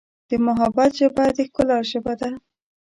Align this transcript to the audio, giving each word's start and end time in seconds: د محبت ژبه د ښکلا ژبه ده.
د 0.29 0.31
محبت 0.47 0.91
ژبه 0.99 1.25
د 1.35 1.37
ښکلا 1.47 1.77
ژبه 1.91 2.13
ده. 2.21 2.29